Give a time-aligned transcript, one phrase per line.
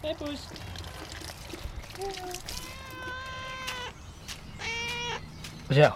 [0.00, 0.40] Hé, poes.
[5.70, 5.92] Zo,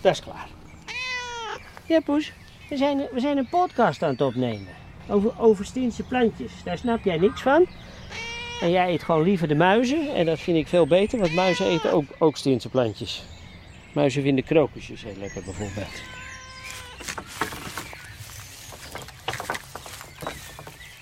[0.00, 0.48] dat is klaar.
[1.86, 2.32] Ja, poes.
[2.68, 4.68] We zijn, we zijn een podcast aan het opnemen.
[5.08, 6.52] Over, over Stiense plantjes.
[6.64, 7.66] Daar snap jij niks van.
[8.60, 10.14] En jij eet gewoon liever de muizen.
[10.14, 13.22] En dat vind ik veel beter, want muizen eten ook, ook Stiense plantjes.
[13.92, 16.23] Muizen vinden krokusjes heel lekker bijvoorbeeld.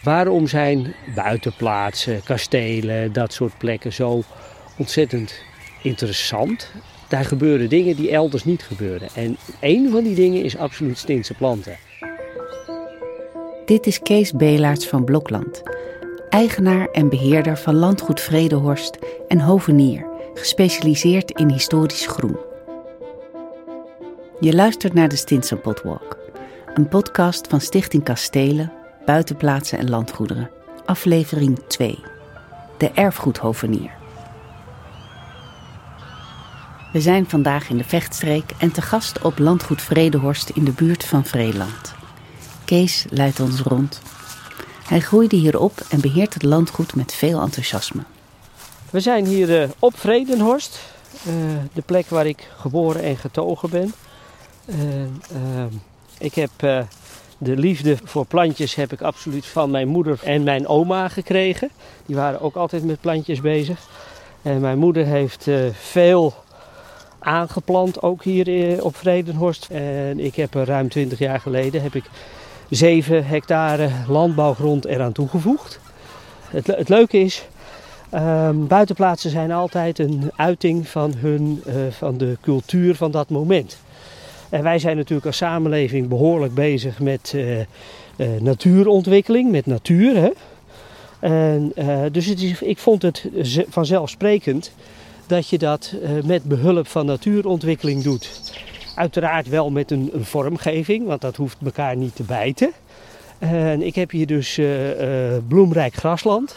[0.03, 4.23] Waarom zijn buitenplaatsen, kastelen, dat soort plekken zo
[4.79, 5.35] ontzettend
[5.83, 6.71] interessant?
[7.09, 9.09] Daar gebeuren dingen die elders niet gebeuren.
[9.15, 11.77] En één van die dingen is absoluut Stinse planten.
[13.65, 15.63] Dit is Kees Belaerts van Blokland,
[16.29, 22.37] eigenaar en beheerder van landgoed Vredehorst en hovenier, gespecialiseerd in historisch groen.
[24.41, 26.19] Je luistert naar de Stinsen Potwalk,
[26.75, 28.73] een podcast van Stichting Kastelen,
[29.05, 30.51] Buitenplaatsen en Landgoederen,
[30.85, 31.99] aflevering 2,
[32.79, 33.91] de erfgoedhovenier.
[36.93, 41.05] We zijn vandaag in de Vechtstreek en te gast op landgoed Vredehorst in de buurt
[41.05, 41.95] van Vreeland.
[42.65, 44.01] Kees leidt ons rond.
[44.87, 48.03] Hij groeide hier op en beheert het landgoed met veel enthousiasme.
[48.91, 50.81] We zijn hier eh, op Vredenhorst,
[51.27, 51.33] eh,
[51.73, 53.95] de plek waar ik geboren en getogen ben.
[54.67, 55.65] Uh,
[56.19, 56.79] ik heb eh,
[57.43, 61.71] de liefde voor plantjes heb ik absoluut van mijn moeder en mijn oma gekregen.
[62.07, 63.89] Die waren ook altijd met plantjes bezig.
[64.43, 66.35] En mijn moeder heeft eh, veel
[67.19, 69.69] aangeplant, ook hier eh, op Vredenhorst.
[69.71, 72.05] En ik heb er ruim 20 jaar geleden heb ik
[72.69, 75.81] 7 hectare landbouwgrond eraan toegevoegd.
[76.49, 77.47] Het, het leuke is,
[78.11, 83.79] ehm, buitenplaatsen zijn altijd een uiting van, hun, eh, van de cultuur van dat moment.
[84.53, 87.67] En wij zijn natuurlijk als samenleving behoorlijk bezig met eh, eh,
[88.41, 90.17] natuurontwikkeling, met natuur.
[90.17, 90.31] Hè?
[91.21, 94.73] En, eh, dus het is, ik vond het ze- vanzelfsprekend
[95.27, 95.95] dat je dat
[96.25, 98.53] met behulp van natuurontwikkeling doet.
[98.97, 102.71] Uiteraard wel met een, een vormgeving, want dat hoeft elkaar niet te bijten.
[103.39, 104.61] En ik heb hier dus
[105.49, 106.57] bloemrijk grasland.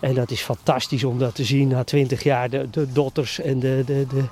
[0.00, 2.50] En dat is fantastisch om dat te zien na 20 jaar.
[2.50, 4.24] De, de dotters en de, de, de,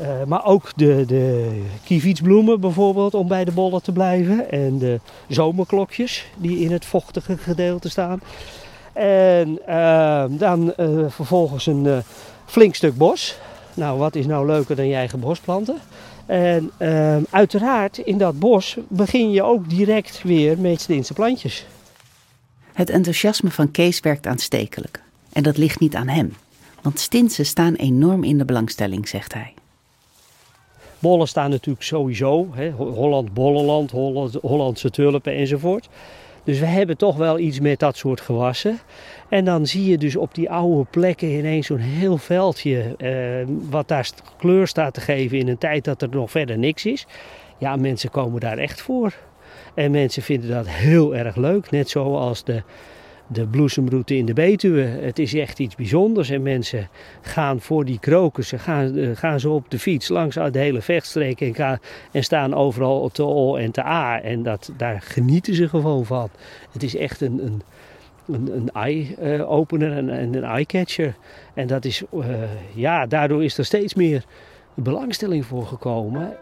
[0.00, 1.52] eh, maar ook de, de
[1.84, 4.50] kievietsbloemen bijvoorbeeld om bij de bollen te blijven.
[4.50, 8.20] En de zomerklokjes die in het vochtige gedeelte staan.
[8.92, 11.98] En eh, dan eh, vervolgens een eh,
[12.46, 13.38] flink stuk bos.
[13.74, 15.76] Nou, wat is nou leuker dan je eigen bos planten?
[16.26, 21.66] En eh, uiteraard in dat bos begin je ook direct weer met Stinse plantjes.
[22.72, 25.02] Het enthousiasme van Kees werkt aanstekelijk.
[25.32, 26.34] En dat ligt niet aan hem.
[26.82, 29.54] Want stinsen staan enorm in de belangstelling, zegt hij.
[31.00, 32.46] Bollen staan natuurlijk sowieso.
[32.50, 35.88] Hè, Ho- Holland, Bollenland, Holland, Hollandse tulpen enzovoort.
[36.44, 38.78] Dus we hebben toch wel iets met dat soort gewassen.
[39.28, 42.94] En dan zie je dus op die oude plekken ineens zo'n heel veldje.
[42.98, 43.12] eh,
[43.70, 44.08] wat daar
[44.38, 47.06] kleur staat te geven in een tijd dat er nog verder niks is.
[47.58, 49.14] Ja, mensen komen daar echt voor.
[49.74, 51.70] En mensen vinden dat heel erg leuk.
[51.70, 52.62] Net zoals de,
[53.32, 54.82] de bloesemroute in de Betuwe.
[54.82, 56.30] Het is echt iets bijzonders.
[56.30, 56.88] En mensen
[57.20, 61.40] gaan voor die krokussen, gaan, eh, gaan ze op de fiets langs de hele vechtstreek
[61.40, 61.78] en, gaan,
[62.12, 64.20] en staan overal op de O en de A.
[64.20, 66.28] En dat, daar genieten ze gewoon van.
[66.72, 67.62] Het is echt een, een,
[68.26, 71.14] een, een eye-opener en en een eye-catcher.
[71.54, 72.26] En dat is, eh,
[72.74, 74.24] ja, daardoor is er steeds meer
[74.74, 76.36] belangstelling voor gekomen.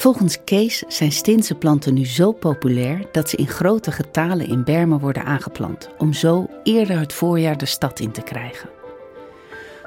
[0.00, 4.98] Volgens Kees zijn stinse planten nu zo populair dat ze in grote getalen in bermen
[4.98, 8.68] worden aangeplant, om zo eerder het voorjaar de stad in te krijgen.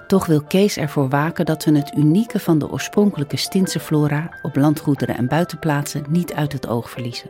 [0.07, 4.55] Toch wil Kees ervoor waken dat we het unieke van de oorspronkelijke stinse flora op
[4.55, 7.29] landgoederen en buitenplaatsen niet uit het oog verliezen.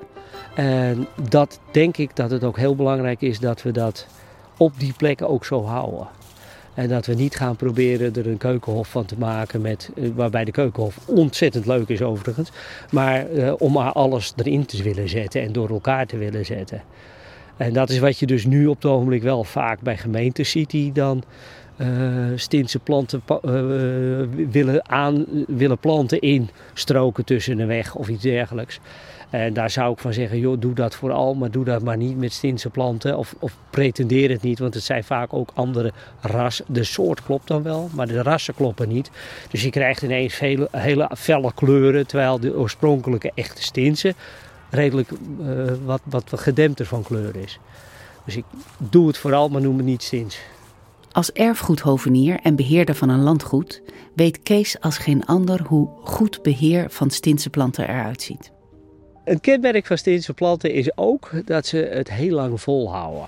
[0.55, 4.07] En dat denk ik dat het ook heel belangrijk is dat we dat
[4.57, 6.07] op die plekken ook zo houden.
[6.73, 10.45] En dat we niet gaan proberen er een keukenhof van te maken, met, eh, waarbij
[10.45, 12.51] de keukenhof ontzettend leuk is overigens.
[12.91, 16.81] Maar eh, om maar alles erin te willen zetten en door elkaar te willen zetten.
[17.57, 20.69] En dat is wat je dus nu op het ogenblik wel vaak bij gemeentes ziet
[20.69, 21.23] die dan
[21.77, 21.87] eh
[22.35, 23.21] Stinse planten
[24.51, 28.79] willen, aan, willen planten in stroken tussen een weg of iets dergelijks.
[29.33, 32.17] En daar zou ik van zeggen, joh, doe dat vooral, maar doe dat maar niet
[32.17, 33.17] met Stinse planten.
[33.17, 35.91] Of, of pretendeer het niet, want het zijn vaak ook andere
[36.21, 36.65] rassen.
[36.67, 39.11] De soort klopt dan wel, maar de rassen kloppen niet.
[39.49, 44.13] Dus je krijgt ineens vele, hele felle kleuren, terwijl de oorspronkelijke echte Stinse
[44.69, 45.17] redelijk eh,
[45.85, 47.59] wat, wat gedempter van kleur is.
[48.25, 48.45] Dus ik
[48.77, 50.39] doe het vooral, maar noem het niet Stins.
[51.11, 53.81] Als erfgoedhovenier en beheerder van een landgoed
[54.15, 58.51] weet Kees als geen ander hoe goed beheer van stinse planten eruit ziet.
[59.23, 63.27] Een kenmerk van Stinse planten is ook dat ze het heel lang volhouden.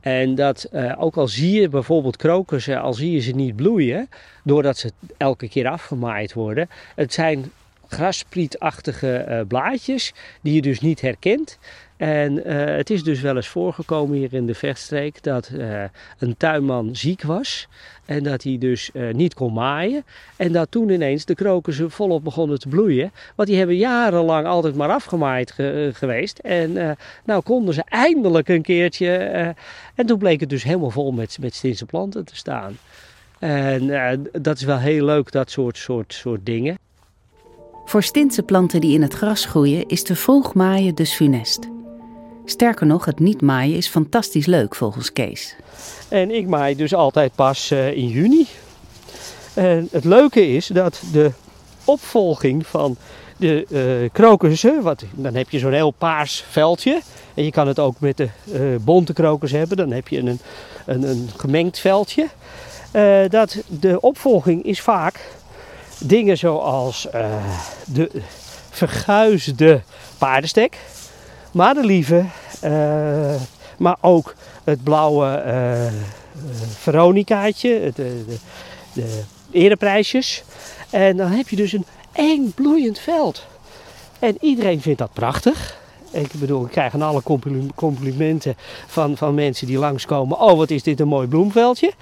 [0.00, 4.08] En dat uh, ook al zie je bijvoorbeeld krokussen, al zie je ze niet bloeien,
[4.44, 6.68] doordat ze elke keer afgemaaid worden.
[6.94, 7.52] Het zijn
[7.88, 11.58] grasprietachtige uh, blaadjes die je dus niet herkent.
[12.00, 15.82] En uh, het is dus wel eens voorgekomen hier in de vechtstreek dat uh,
[16.18, 17.68] een tuinman ziek was.
[18.04, 20.04] En dat hij dus uh, niet kon maaien.
[20.36, 23.12] En dat toen ineens de krokussen volop begonnen te bloeien.
[23.34, 26.38] Want die hebben jarenlang altijd maar afgemaaid ge geweest.
[26.38, 29.08] En nou konden ze eindelijk een keertje.
[29.94, 32.78] en toen bleek het dus helemaal vol met, met Stinse planten te staan.
[33.38, 36.78] En dat is wel heel leuk, dat soort, soort, soort dingen.
[37.84, 41.68] Voor Stinse planten die in het gras groeien is te vroeg maaien dus funest.
[42.50, 45.56] Sterker nog, het niet maaien is fantastisch leuk volgens Kees.
[46.08, 48.46] En ik maai dus altijd pas uh, in juni.
[49.54, 51.32] En het leuke is dat de
[51.84, 52.96] opvolging van
[53.36, 57.00] de uh, krokussen, wat, dan heb je zo'n heel paars veldje.
[57.34, 60.40] En je kan het ook met de uh, bonte krokus hebben, dan heb je een,
[60.86, 62.28] een, een gemengd veldje.
[63.28, 65.20] dat de opvolging is vaak
[65.98, 67.06] dingen zoals
[67.84, 68.10] de
[68.70, 69.80] verguisde
[70.18, 70.78] paardenstek
[71.52, 72.24] madelieve,
[72.64, 73.34] uh,
[73.78, 75.92] maar ook het blauwe uh,
[76.78, 78.36] Veronicaatje, de, de,
[78.92, 80.42] de ereprijsjes.
[80.90, 83.46] En dan heb je dus een eng bloeiend veld.
[84.18, 85.78] En iedereen vindt dat prachtig.
[86.10, 87.22] Ik bedoel, ik krijg alle
[87.74, 88.56] complimenten
[88.86, 90.40] van, van mensen die langskomen.
[90.40, 91.92] Oh, wat is dit een mooi bloemveldje.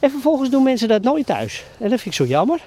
[0.00, 1.64] En vervolgens doen mensen dat nooit thuis.
[1.78, 2.60] En dat vind ik zo jammer.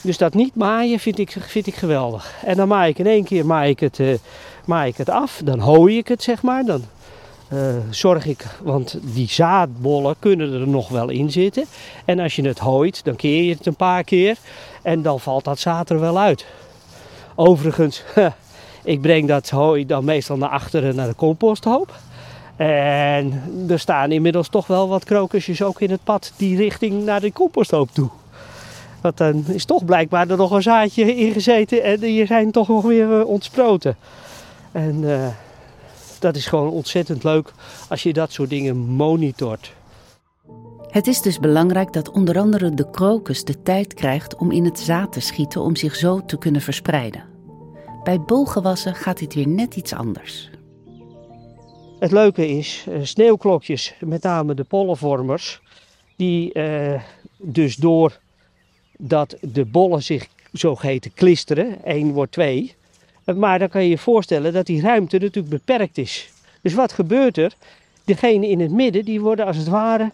[0.00, 2.34] Dus dat niet maaien vind ik, vind ik geweldig.
[2.44, 3.98] En dan maai ik in één keer maai ik het,
[4.66, 5.40] maai ik het af.
[5.44, 6.64] Dan hooi ik het, zeg maar.
[6.64, 6.82] Dan
[7.52, 7.60] uh,
[7.90, 11.64] zorg ik, want die zaadbollen kunnen er nog wel in zitten.
[12.04, 14.36] En als je het hooit, dan keer je het een paar keer.
[14.82, 16.46] En dan valt dat zaad er wel uit.
[17.34, 18.02] Overigens,
[18.84, 21.94] ik breng dat hooi dan meestal naar achteren naar de composthoop.
[22.56, 27.20] En er staan inmiddels toch wel wat krokusjes ook in het pad die richting naar
[27.20, 28.08] de composthoop toe.
[29.00, 32.68] Want dan is toch blijkbaar er nog een zaadje in gezeten en die zijn toch
[32.68, 33.96] nog weer uh, ontsproten.
[34.76, 35.28] En uh,
[36.18, 37.52] dat is gewoon ontzettend leuk
[37.88, 39.72] als je dat soort dingen monitort.
[40.90, 44.78] Het is dus belangrijk dat onder andere de krokus de tijd krijgt om in het
[44.78, 47.24] zaad te schieten om zich zo te kunnen verspreiden.
[48.04, 50.50] Bij bolgewassen gaat dit weer net iets anders.
[51.98, 55.60] Het leuke is, uh, sneeuwklokjes, met name de pollenvormers,
[56.16, 56.52] die
[57.38, 58.18] dus door
[58.98, 61.84] dat de bollen zich zogeheten klisteren.
[61.84, 62.76] 1 wordt 2.
[63.34, 66.30] Maar dan kan je je voorstellen dat die ruimte natuurlijk beperkt is.
[66.62, 67.52] Dus wat gebeurt er?
[68.04, 70.12] Degenen in het midden die worden als het ware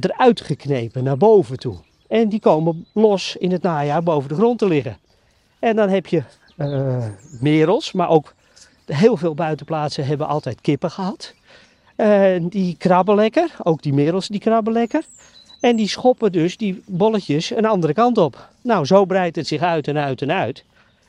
[0.00, 1.76] eruit geknepen naar boven toe.
[2.08, 4.98] En die komen los in het najaar boven de grond te liggen.
[5.58, 6.22] En dan heb je
[6.56, 7.04] uh,
[7.40, 8.34] merels, maar ook
[8.86, 11.34] heel veel buitenplaatsen hebben altijd kippen gehad.
[11.96, 15.04] Uh, die krabben lekker, ook die merels die krabben lekker.
[15.60, 18.48] En die schoppen dus die bolletjes een andere kant op.
[18.62, 20.64] Nou, zo breidt het zich uit en uit en uit.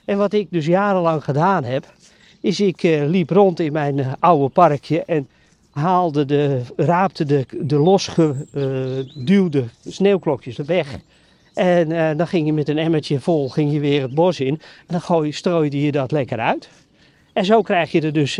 [0.09, 1.93] En wat ik dus jarenlang gedaan heb,
[2.41, 5.27] is ik uh, liep rond in mijn uh, oude parkje en
[5.71, 10.97] haalde de, raapte de, de losgeduwde uh, sneeuwklokjes weg.
[11.53, 14.53] En dan ging je met een emmertje vol ging je weer het bos in.
[14.53, 16.69] En dan gooi, strooide je dat lekker uit.
[17.33, 18.39] En zo krijg je er dus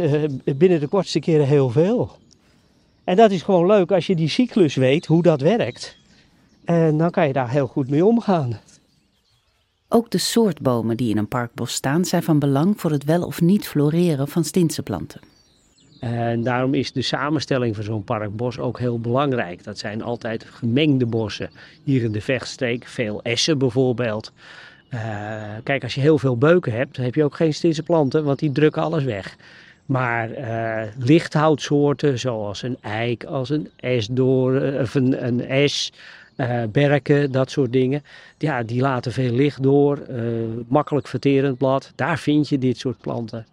[0.56, 2.12] binnen de kortste keren heel veel.
[3.04, 5.98] En dat is gewoon leuk als je die cyclus weet, hoe dat werkt.
[6.66, 8.60] En dan kan je daar heel goed mee omgaan.
[9.92, 13.24] Ook de soort bomen die in een parkbos staan zijn van belang voor het wel
[13.24, 14.44] of niet floreren van
[14.84, 15.22] planten.
[16.00, 19.64] En daarom is de samenstelling van zo'n parkbos ook heel belangrijk.
[19.64, 21.50] Dat zijn altijd gemengde bossen.
[21.84, 24.32] Hier in de vechtstreek veel essen bijvoorbeeld.
[24.94, 25.02] Uh,
[25.64, 28.52] kijk, als je heel veel beuken hebt, heb je ook geen Stinse planten, want die
[28.52, 29.36] drukken alles weg.
[29.86, 35.92] Maar uh, lichthoutsoorten zoals een eik, als een esdoor, of een, een es,
[36.40, 38.04] uh, berken, dat soort dingen.
[38.38, 41.92] Ja, die laten veel licht door, uh, makkelijk verterend blad.
[41.96, 43.46] Daar vind je dit soort planten.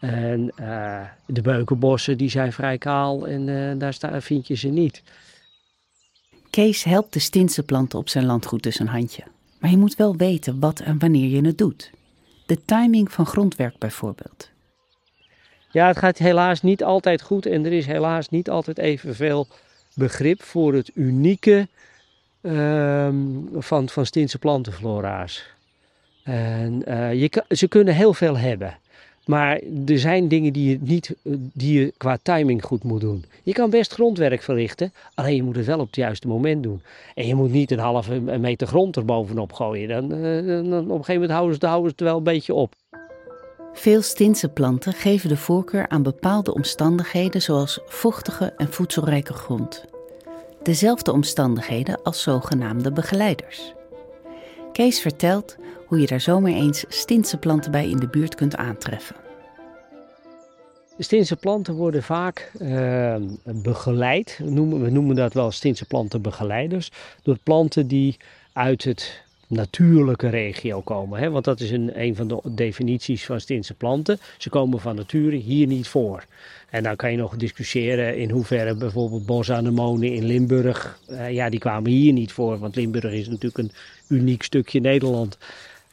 [0.00, 5.02] En uh, de beukenbossen die zijn vrij kaal en daar sta, vind je ze niet.
[6.50, 9.22] Kees helpt de Stinse planten op zijn landgoed dus een handje.
[9.60, 11.90] Maar je moet wel weten wat en wanneer je het doet.
[12.46, 14.50] De timing van grondwerk bijvoorbeeld.
[15.70, 19.46] Ja, het gaat helaas niet altijd goed en er is helaas niet altijd evenveel
[19.94, 21.68] begrip voor het unieke
[22.42, 24.06] um, van, van
[24.40, 25.44] plantenflora's.
[26.22, 28.78] En, uh, je, ze kunnen heel veel hebben.
[29.28, 31.14] Maar er zijn dingen die je, niet,
[31.52, 33.24] die je qua timing goed moet doen.
[33.42, 36.82] Je kan best grondwerk verrichten, alleen je moet het wel op het juiste moment doen.
[37.14, 39.88] En je moet niet een halve meter grond er bovenop gooien.
[39.88, 42.54] Dan, uh, dan op een gegeven moment houden ze, houden ze het wel een beetje
[42.54, 42.74] op.
[43.72, 49.84] Veel Stinse planten geven de voorkeur aan bepaalde omstandigheden zoals vochtige en voedselrijke grond.
[50.68, 53.72] Dezelfde omstandigheden als zogenaamde begeleiders.
[54.72, 55.56] Kees vertelt
[55.86, 59.16] hoe je daar zomaar eens Stinse planten bij in de buurt kunt aantreffen.
[60.98, 66.90] Stinse planten worden vaak uh, begeleid, we noemen, we noemen dat wel Stinse plantenbegeleiders,
[67.22, 68.16] door planten die
[68.52, 71.20] uit het natuurlijke regio komen.
[71.20, 71.30] Hè?
[71.30, 74.18] Want dat is een, een van de definities van Stinse planten.
[74.38, 76.24] Ze komen van nature hier niet voor.
[76.70, 81.60] En dan kan je nog discussiëren in hoeverre bijvoorbeeld bosanemonen in Limburg, uh, ja, die
[81.60, 82.58] kwamen hier niet voor.
[82.58, 83.72] Want Limburg is natuurlijk een
[84.08, 85.38] uniek stukje Nederland.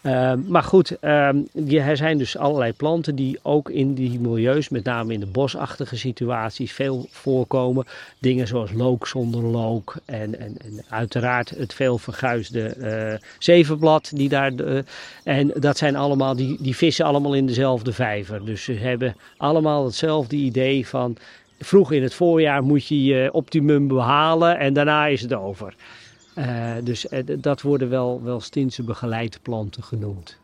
[0.06, 4.84] Ehm, maar goed, uh, er zijn dus allerlei planten die ook in die milieus, met
[4.84, 7.86] name in de bosachtige situaties, veel voorkomen.
[8.20, 14.12] Dingen zoals look zonder look en, en, en uiteraard het veel verguisde uh, zevenblad.
[14.14, 14.52] Die daar,
[15.24, 18.46] en dat zijn allemaal, die, die vissen allemaal in dezelfde vijver.
[18.46, 21.18] Dus ze hebben allemaal hetzelfde idee van
[21.60, 25.74] vroeg in het voorjaar moet je je optimum behalen en daarna is het over.
[26.38, 28.84] Uh, dus uh, dat worden wel, wel Stinse
[29.42, 30.38] planten genoemd.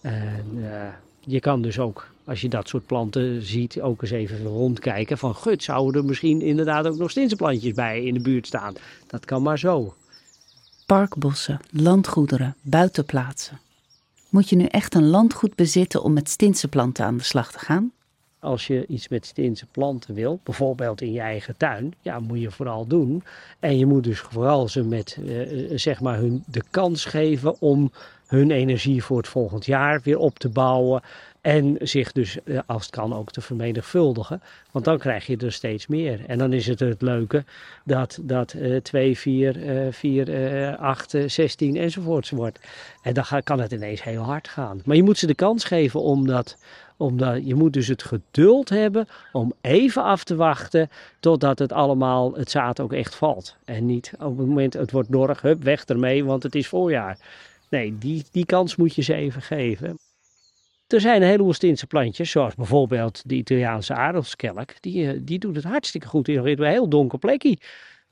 [0.00, 0.88] En uh,
[1.20, 5.34] je kan dus ook, als je dat soort planten ziet, ook eens even rondkijken van
[5.34, 8.74] gut, zouden er misschien inderdaad ook nog Stinse plantjes bij in de buurt staan.
[9.06, 9.94] Dat kan maar zo.
[10.86, 13.60] Parkbossen, landgoederen, buitenplaatsen.
[14.28, 17.58] Moet je nu echt een landgoed bezitten om met Stinse planten aan de slag te
[17.58, 17.92] gaan?
[18.40, 22.50] Als je iets met Stinse planten wil, bijvoorbeeld in je eigen tuin, ja, moet je
[22.50, 23.22] vooral doen.
[23.58, 27.92] En je moet dus vooral ze met, uh, zeg maar, hun de kans geven om
[28.26, 31.02] hun energie voor het volgend jaar weer op te bouwen.
[31.40, 34.42] En zich dus, als het kan, ook te vermenigvuldigen.
[34.70, 36.24] Want dan krijg je er steeds meer.
[36.26, 37.44] En dan is het het leuke
[37.84, 42.60] dat, dat uh, 2, 4, uh, 4, 8, 16 enzovoorts wordt.
[43.02, 44.80] En dan kan het ineens heel hard gaan.
[44.84, 46.56] Maar je moet ze de kans geven om dat,
[47.00, 50.90] omdat je moet dus het geduld hebben om even af te wachten
[51.20, 53.56] totdat het allemaal, het zaad ook echt valt.
[53.64, 57.18] En niet op het moment het wordt dorg, weg ermee, want het is voorjaar.
[57.70, 59.98] Nee, die, die kans moet je ze even geven.
[60.86, 64.74] Er zijn een heleboel Stinse plantjes, zoals bijvoorbeeld de Italiaanse aardappelskelk.
[64.80, 67.58] Die, eh, die doet het hartstikke goed in een heel donker plekje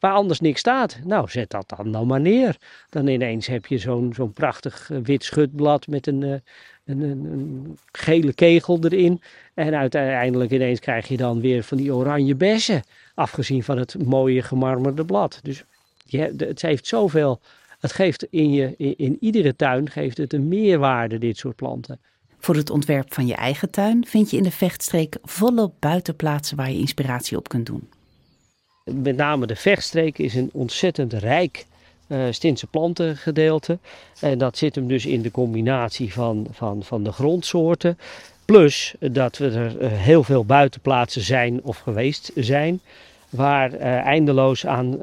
[0.00, 0.98] waar anders niks staat.
[1.04, 2.56] Nou, zet dat dan nou maar neer.
[2.90, 6.30] Dan ineens heb je zo'n zo'n prachtig eh, wit schutblad met een, eh,
[6.84, 9.20] een, een, een, gele kegel erin.
[9.54, 12.82] En uiteindelijk ineens krijg je dan weer van die oranje bessen.
[13.14, 15.40] Afgezien van het mooie gemarmerde blad.
[15.42, 15.64] Dus
[16.04, 17.40] je, het heeft zoveel.
[17.78, 22.00] Het geeft in, je, in, in iedere tuin geeft het een meerwaarde, dit soort planten.
[22.38, 26.70] Voor het ontwerp van je eigen tuin vind je in de vechtstreek volop buitenplaatsen waar
[26.70, 27.88] je inspiratie op kunt doen.
[28.92, 31.66] Met name de vechtstreek is een ontzettend rijk
[32.08, 33.78] uh, Stinse plantengedeelte.
[34.20, 37.98] En dat zit hem dus in de combinatie van, van, van de grondsoorten.
[38.44, 42.80] Plus dat we er uh, heel veel buitenplaatsen zijn of geweest zijn.
[43.28, 44.98] Waar uh, eindeloos aan,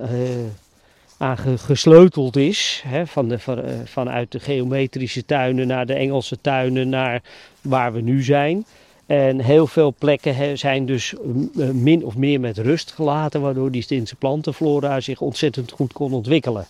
[1.17, 2.83] aan gesleuteld is.
[2.87, 7.21] Hè, van de, van, vanuit de geometrische tuinen naar de Engelse tuinen naar
[7.61, 8.65] waar we nu zijn.
[9.05, 11.13] En heel veel plekken zijn dus
[11.73, 16.67] min of meer met rust gelaten, waardoor die Stinse plantenflora zich ontzettend goed kon ontwikkelen.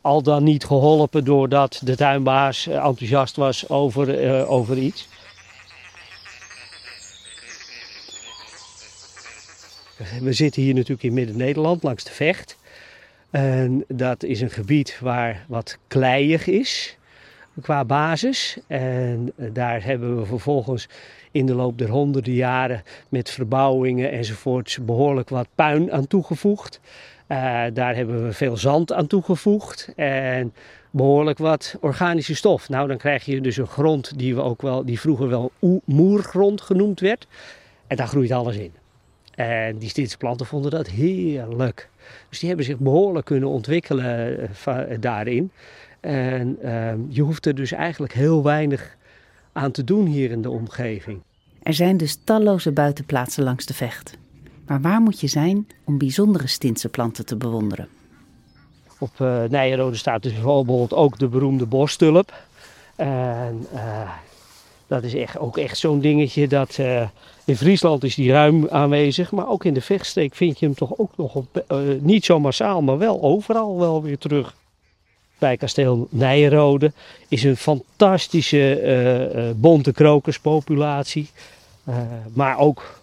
[0.00, 5.08] Al dan niet geholpen doordat de tuinbaas enthousiast was over, uh, over iets.
[10.20, 12.56] We zitten hier natuurlijk in Midden-Nederland langs de Vecht.
[13.30, 16.96] En dat is een gebied waar wat kleiig is
[17.60, 18.58] qua basis.
[18.66, 20.88] En daar hebben we vervolgens
[21.32, 26.80] in de loop der honderden jaren met verbouwingen enzovoorts behoorlijk wat puin aan toegevoegd.
[27.28, 27.36] Uh,
[27.72, 30.52] daar hebben we veel zand aan toegevoegd en
[30.90, 32.68] behoorlijk wat organische stof.
[32.68, 35.52] Nou, dan krijg je dus een grond die, we ook wel, die vroeger wel
[35.84, 37.26] moergrond genoemd werd.
[37.86, 38.72] En daar groeit alles in.
[39.34, 41.88] En die Stinse planten vonden dat heerlijk.
[42.28, 45.50] Dus die hebben zich behoorlijk kunnen ontwikkelen uh, daarin.
[46.00, 48.96] En uh, je hoeft er dus eigenlijk heel weinig
[49.52, 51.20] aan te doen hier in de omgeving.
[51.62, 54.16] Er zijn dus talloze buitenplaatsen langs de vecht.
[54.66, 57.88] Maar waar moet je zijn om bijzondere Stintse planten te bewonderen?
[58.98, 62.32] Op uh, Nijenrode staat dus bijvoorbeeld ook de beroemde bostulp.
[62.96, 64.10] En uh,
[64.86, 67.08] dat is echt, ook echt zo'n dingetje dat uh,
[67.44, 69.32] in Friesland is die ruim aanwezig.
[69.32, 71.64] Maar ook in de vechtstreek vind je hem toch ook nog op,
[72.00, 74.54] niet zo massaal, maar wel overal wel weer terug
[75.42, 76.92] bij kasteel Nijenrode
[77.28, 78.82] is een fantastische
[79.34, 81.30] uh, bonte krokuspopulatie.
[81.88, 81.96] Uh,
[82.32, 83.00] maar ook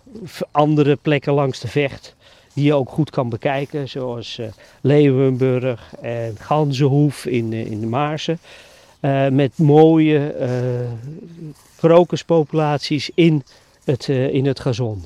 [0.51, 2.15] andere plekken langs de vecht
[2.53, 3.89] die je ook goed kan bekijken.
[3.89, 4.39] Zoals
[4.81, 8.39] Leeuwenburg en Ganzenhoef in, in de Maarsen.
[9.00, 10.48] eh, met mooie uh,
[11.77, 13.43] krokuspopulaties in
[13.84, 15.03] het, uh, in het gazon.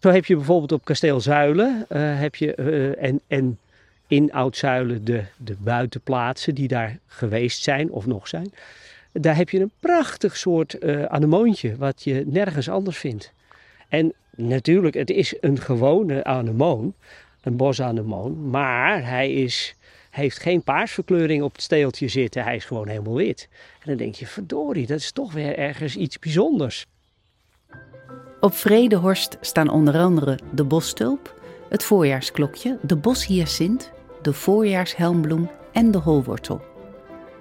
[0.00, 1.86] Zo heb je bijvoorbeeld op kasteel Zuilen
[2.18, 2.54] heb je,
[2.98, 3.58] en, en
[4.08, 8.52] in Oud-Zuilen de, de buitenplaatsen die daar geweest zijn of nog zijn.
[9.12, 13.32] Daar heb je een prachtig soort anemoontje wat je nergens anders vindt.
[13.88, 16.94] En natuurlijk, het is een gewone anemoon,
[17.42, 19.76] een bosanemoon, maar hij is
[20.10, 22.42] heeft geen paarsverkleuring op het steeltje zitten.
[22.42, 23.48] Hij is gewoon helemaal wit.
[23.50, 26.86] En dan denk je, verdorie, dat is toch weer ergens iets bijzonders.
[28.40, 35.98] Op Vredehorst staan onder andere de bosstulp, het voorjaarsklokje, de boshyacint, de voorjaarshelmbloem en de
[35.98, 36.60] holwortel.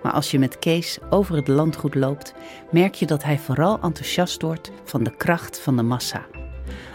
[0.04, 2.34] Maar als je met Kees over het landgoed loopt,
[2.72, 6.26] merk je dat hij vooral enthousiast wordt van de kracht van de massa.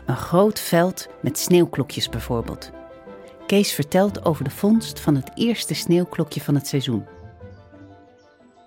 [0.07, 2.71] Een groot veld met sneeuwklokjes bijvoorbeeld.
[3.47, 7.07] Kees vertelt over de vondst van het eerste sneeuwklokje van het seizoen.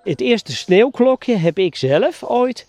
[0.04, 2.66] Het eerste sneeuwklokje heb ik zelf ooit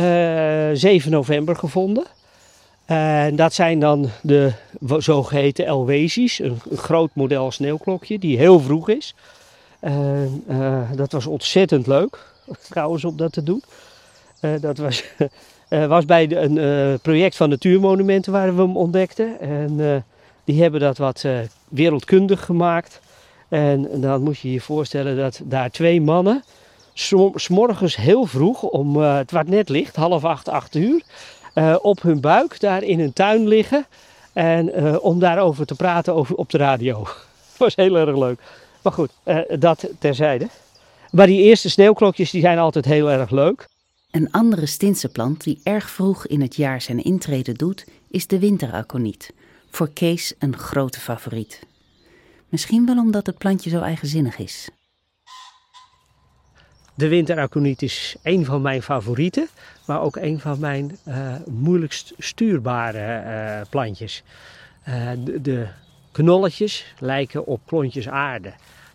[0.00, 2.04] uh, eh, 7 november gevonden.
[2.86, 4.52] En dat zijn dan de
[4.98, 9.14] zogeheten Elwesies, een, groot model sneeuwklokje die heel vroeg is.
[9.80, 12.18] Uh, dat was ontzettend leuk,
[12.70, 13.62] trouwens, om dat te doen.
[14.40, 15.04] Uh, dat was,
[15.88, 19.40] was bij een project van Natuurmonumenten waar we hem ontdekten.
[19.40, 20.04] En
[20.44, 21.24] die hebben dat wat
[21.68, 23.00] wereldkundig gemaakt.
[23.48, 26.44] En dan moet je je voorstellen dat daar twee mannen,
[27.34, 31.02] s'morgens heel vroeg, om het wat net licht, half acht, acht uur,
[31.58, 33.86] uh, op hun buik daar in een tuin liggen.
[34.32, 37.06] En om daarover te praten over, op de radio.
[37.58, 38.40] Was heel erg leuk.
[38.82, 39.10] Maar goed,
[39.58, 40.48] dat terzijde.
[41.10, 43.68] Maar die eerste sneeuwklokjes die zijn altijd heel erg leuk.
[44.10, 48.38] Een andere Stinse plant die erg vroeg in het jaar zijn intrede doet, is de
[48.38, 49.32] winteraconiet
[49.70, 51.60] voor Kees een grote favoriet.
[52.48, 54.68] Misschien wel omdat het plantje zo eigenzinnig is.
[56.96, 59.48] De winteraconiet is een van mijn favorieten,
[59.86, 64.22] maar ook een van mijn uh, moeilijkst stuurbare uh, plantjes.
[64.88, 65.66] Uh, de, de,
[66.12, 68.48] knolletjes lijken op klontjes aarde.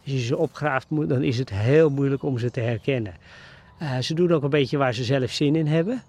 [0.04, 3.14] Als je ze opgraaft, dan is het heel moeilijk om ze te herkennen.
[4.02, 6.04] ze doen ook een beetje waar ze zelf zin in hebben.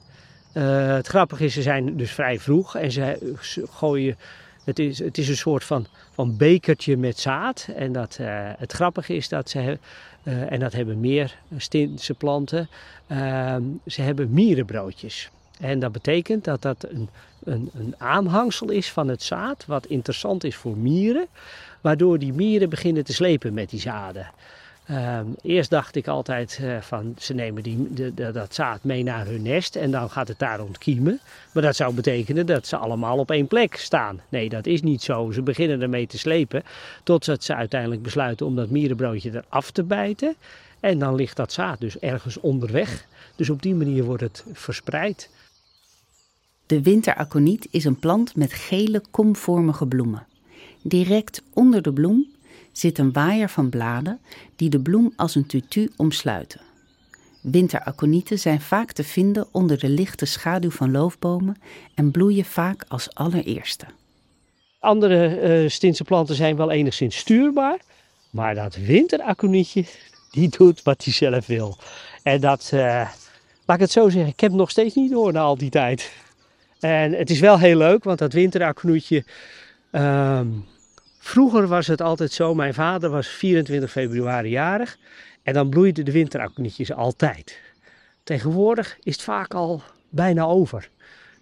[0.97, 3.35] het grappige is, ze zijn dus vrij vroeg en ze
[3.71, 4.17] gooien
[4.65, 7.69] het is, het is een soort van, van bekertje met zaad.
[7.77, 9.79] En dat, uh, het grappige is dat ze,
[10.23, 12.69] uh, en dat hebben meer Stinse planten,
[13.09, 15.31] uh, ze hebben mierenbroodjes.
[15.61, 17.09] En dat betekent dat dat een,
[17.45, 21.27] een, een aanhangsel is van het zaad, wat interessant is voor mieren.
[21.81, 24.31] Waardoor die mieren beginnen te slepen met die zaden.
[24.93, 29.27] Ehm, eerst dacht ik altijd uh, van ze nemen die, de, dat zaad mee naar
[29.27, 31.21] hun nest en dan gaat het daar ontkiemen.
[31.53, 34.21] Maar dat zou betekenen dat ze allemaal op één plek staan.
[34.29, 35.31] Nee, dat is niet zo.
[35.31, 36.63] Ze beginnen ermee te slepen
[37.03, 40.35] totdat ze uiteindelijk besluiten om dat mierenbroodje eraf te bijten.
[40.81, 43.07] En dan ligt dat zaad dus ergens onderweg.
[43.37, 45.31] Dus op die manier wordt het verspreid.
[46.67, 50.27] De winteraconiet is een plant met gele komvormige bloemen.
[50.83, 52.32] Direct onder de bloem
[52.73, 54.21] zit een waaier van bladen
[54.57, 56.61] die de bloem als een tutu omsluiten.
[57.41, 61.57] Winteraconieten zijn vaak te vinden onder de lichte schaduw van loofbomen
[61.95, 63.87] en bloeien vaak als allereerste.
[64.79, 67.81] Andere uh, planten zijn wel enigszins stuurbaar,
[68.31, 69.85] maar dat winteraconietje,
[70.31, 71.79] die doet wat hij zelf wil.
[72.23, 72.81] En dat, uh,
[73.67, 75.71] laat ik het zo zeggen, ik heb het nog steeds niet door na al die
[75.71, 76.13] tijd.
[76.81, 79.25] En het is wel heel leuk, want dat winteraconietje,
[79.93, 80.41] uh,
[81.25, 84.99] Vroeger was het altijd zo, mijn vader was 24 februari jarig
[85.43, 87.61] en dan bloeiden de winteraconietjes altijd.
[88.23, 90.89] Tegenwoordig is het vaak al bijna over.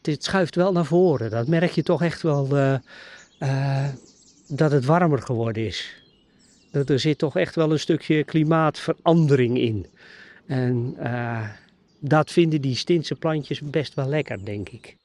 [0.03, 1.31] Het schuift wel naar voren.
[1.31, 2.75] Dat merk je toch echt wel uh,
[3.39, 3.89] uh,
[4.49, 6.03] dat het warmer geworden is.
[6.71, 9.87] Dat er zit toch echt wel een stukje klimaatverandering in.
[10.47, 11.49] En uh,
[11.99, 14.97] dat vinden die Stinse plantjes best wel lekker, denk ik.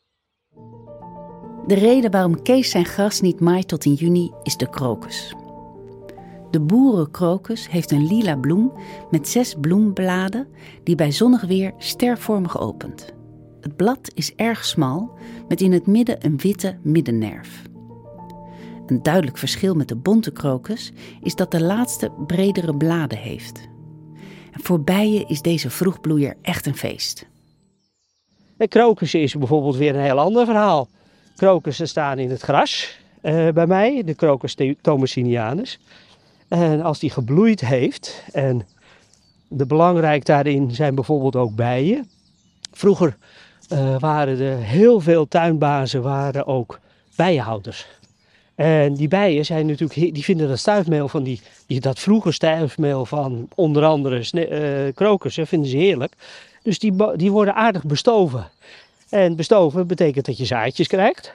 [1.67, 5.33] De reden waarom Kees zijn gras niet maait tot in juni is de krokus.
[6.51, 8.71] De boerenkrokus heeft een lila bloem
[9.11, 10.47] met zes bloembladen
[10.83, 13.13] die bij zonnig weer stervormig opent.
[13.61, 15.11] Het blad is erg smal
[15.47, 17.61] met in het midden een witte middennerf.
[18.85, 23.69] Een duidelijk verschil met de bonte krokus is dat de laatste bredere bladen heeft.
[24.51, 27.27] En voor bijen is deze vroegbloeier echt een feest.
[28.57, 30.89] De krokus is bijvoorbeeld weer een heel ander verhaal.
[31.35, 35.79] Krokussen staan in het gras uh, bij mij, de Crocus thomasinianus.
[36.47, 38.67] En als die gebloeid heeft, en
[39.47, 42.09] de belangrijk daarin zijn bijvoorbeeld ook bijen.
[42.71, 43.17] Vroeger
[43.73, 46.79] uh, waren er heel veel tuinbazen waren ook
[47.15, 47.87] bijenhouders.
[48.55, 53.05] En die bijen zijn natuurlijk, die vinden dat stuifmeel van die, die dat vroege stuifmeel
[53.05, 56.13] van onder andere uh, krokussen, vinden ze heerlijk.
[56.63, 58.47] Dus die, die worden aardig bestoven.
[59.15, 61.33] En bestoven betekent dat je zaadjes krijgt.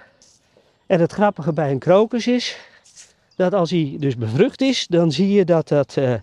[0.87, 2.57] En het grappige bij een krokus is
[3.37, 6.15] dat als hij dus bevrucht is, dan zie je dat dat, uh,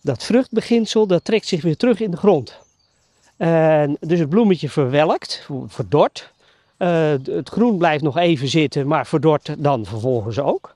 [0.00, 2.58] dat vruchtbeginsel dat trekt zich weer terug in de grond.
[3.36, 6.32] En dus het bloemetje verwelkt, verdort.
[6.78, 10.74] Uh, het groen blijft nog even zitten, maar verdort dan vervolgens ook.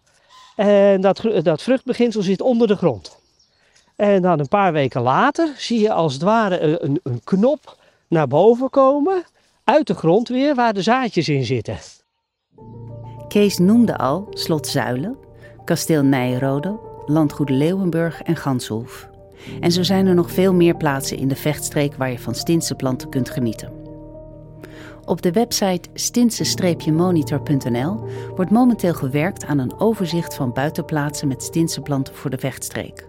[0.57, 3.19] En dat, dat vruchtbeginsel zit onder de grond.
[3.97, 7.77] En dan een paar weken later zie je als het ware een, een knop
[8.09, 9.25] naar boven komen,
[9.67, 11.79] uit de grond weer, waar de zaadjes in zitten.
[13.29, 15.17] Kees noemde al Slot Zuilen,
[15.65, 19.09] Kasteel Nijrode, Landgoed Leeuwenburg en Ganshoef.
[19.61, 22.75] En zo zijn er nog veel meer plaatsen in de vechtstreek waar je van Stinse
[22.75, 23.73] planten kunt genieten.
[25.05, 28.05] Op de website stinse-monitor.nl
[28.37, 33.09] wordt momenteel gewerkt aan een overzicht van buitenplaatsen met Stinse planten voor de vechtstreek.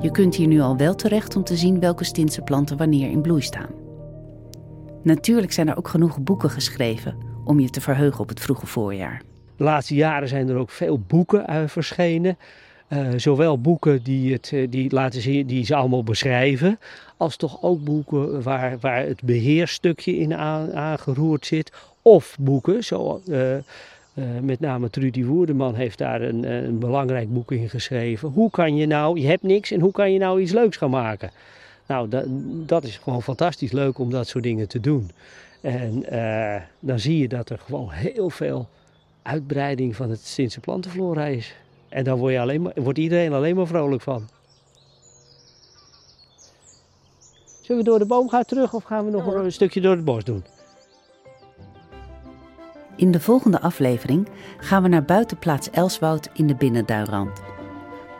[0.00, 3.22] Je kunt hier nu al wel terecht om te zien welke Stinse planten wanneer in
[3.22, 3.81] bloei staan.
[5.02, 9.22] Natuurlijk zijn er ook genoeg boeken geschreven om je te verheugen op het vroege voorjaar.
[9.56, 12.36] De laatste jaren zijn er ook veel boeken uh, verschenen.
[12.88, 16.78] Uh, zowel boeken die, het, eh, die, laten zien, die ze allemaal beschrijven,
[17.16, 21.72] als toch ook boeken waar, waar het beheerstukje in aangeroerd zit.
[22.02, 23.20] Of boeken, zo,
[24.40, 28.28] met name Trudy Woerdeman heeft daar een, een belangrijk boek in geschreven.
[28.28, 30.90] Hoe kan je nou, je hebt niks en hoe kan je nou iets leuks gaan
[30.90, 31.30] maken?
[31.92, 32.24] Nou, dat,
[32.68, 35.10] dat is gewoon fantastisch leuk om dat soort dingen te doen.
[35.60, 36.04] En
[36.80, 38.68] dan zie je dat er gewoon heel veel
[39.22, 41.54] uitbreiding van het Sintse plantenflora is.
[41.88, 44.28] En daar word je alleen maar, wordt iedereen alleen maar vrolijk van.
[47.60, 50.04] Zullen we door de boom gaan terug of gaan we nog een stukje door het
[50.04, 50.44] bos doen?
[52.96, 54.28] In de volgende aflevering
[54.58, 57.51] gaan we naar buitenplaats Elswoud in de Binnenduinrand.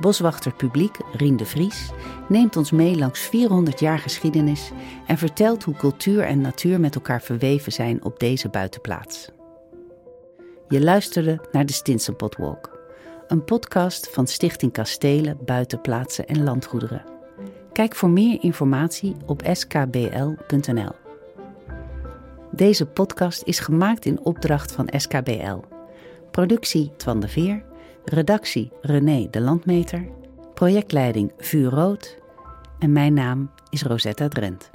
[0.03, 1.91] Boswachter publiek Rien de Vries
[2.29, 4.71] neemt ons mee langs 400 jaar geschiedenis
[5.07, 9.31] en vertelt hoe cultuur en natuur met elkaar verweven zijn op deze buitenplaats.
[10.69, 12.79] Je luisterde naar de Stinsenpot Walk,
[13.27, 17.05] een podcast van Stichting Kastelen, Buitenplaatsen en Landgoederen.
[17.73, 20.93] Kijk voor meer informatie op skbl.nl.
[22.51, 25.59] Deze podcast is gemaakt in opdracht van SKBL.
[26.31, 27.71] Productie Twan de Veer,
[28.05, 30.09] redactie René de Landmeter,
[30.55, 32.19] projectleiding Vuur Rood
[32.79, 34.72] en mijn naam is Rosetta Drent.